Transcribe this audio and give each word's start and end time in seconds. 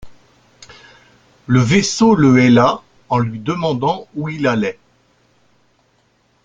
Le 1.45 1.59
vaisseau 1.59 2.15
le 2.15 2.39
héla, 2.39 2.81
en 3.09 3.19
lui 3.19 3.37
demandant 3.37 4.07
où 4.15 4.29
il 4.29 4.47
allait. 4.47 4.79